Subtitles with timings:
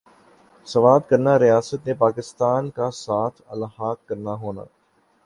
[0.67, 4.63] سوات کرنا ریاست نے پاکستان کا ساتھ الحاق کرنا ہونا